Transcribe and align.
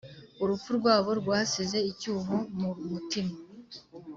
urupfu 0.43 0.69
rwabo 0.77 1.09
rwasize 1.21 1.77
icyuho 1.91 2.35
mu 2.59 2.71
mutima 2.91 3.33